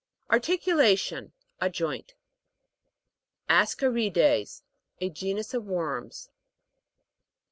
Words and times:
ARTICULA'TION. 0.31 1.31
A 1.59 1.69
joint. 1.69 2.15
ASCA'RIDES. 3.47 4.63
A 4.99 5.11
genus 5.11 5.53
of 5.53 5.65
worms. 5.65 6.31